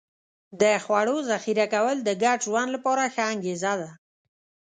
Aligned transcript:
د 0.61 0.63
خوړو 0.83 1.17
ذخیره 1.29 1.65
کول 1.73 1.97
د 2.03 2.09
ګډ 2.23 2.37
ژوند 2.47 2.69
لپاره 2.75 3.03
ښه 3.13 3.23
انګېزه 3.33 3.73
ده. 3.81 3.89